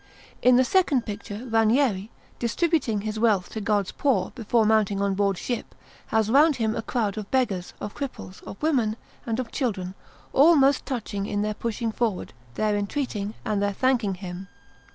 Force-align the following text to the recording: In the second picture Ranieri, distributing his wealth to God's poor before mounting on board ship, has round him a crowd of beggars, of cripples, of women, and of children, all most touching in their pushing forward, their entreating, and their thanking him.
In 0.41 0.55
the 0.55 0.63
second 0.63 1.05
picture 1.05 1.45
Ranieri, 1.47 2.09
distributing 2.39 3.01
his 3.01 3.19
wealth 3.19 3.49
to 3.51 3.61
God's 3.61 3.91
poor 3.91 4.31
before 4.33 4.65
mounting 4.65 4.99
on 4.99 5.13
board 5.13 5.37
ship, 5.37 5.75
has 6.07 6.31
round 6.31 6.55
him 6.55 6.75
a 6.75 6.81
crowd 6.81 7.19
of 7.19 7.29
beggars, 7.29 7.75
of 7.79 7.93
cripples, 7.93 8.41
of 8.45 8.59
women, 8.63 8.97
and 9.27 9.39
of 9.39 9.51
children, 9.51 9.93
all 10.33 10.55
most 10.55 10.87
touching 10.87 11.27
in 11.27 11.43
their 11.43 11.53
pushing 11.53 11.91
forward, 11.91 12.33
their 12.55 12.75
entreating, 12.75 13.35
and 13.45 13.61
their 13.61 13.73
thanking 13.73 14.15
him. 14.15 14.47